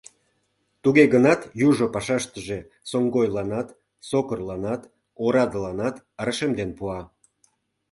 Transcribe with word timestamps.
Туге 0.83 1.03
гынат 1.13 1.41
южо 1.67 1.85
пашаштыже 1.93 2.59
соҥгойланат, 2.89 3.67
сокырланат, 4.09 4.81
орадыланат 5.23 5.95
рашемден 6.25 6.71
пуа... 6.77 6.99